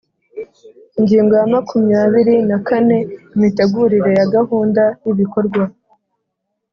Ingingo 0.99 1.33
ya 1.39 1.45
makumyabiri 1.53 2.35
na 2.49 2.57
kane: 2.67 2.97
Imitegurire 3.35 4.11
ya 4.19 4.25
gahunda 4.35 4.83
y’ibikorwa 5.05 5.61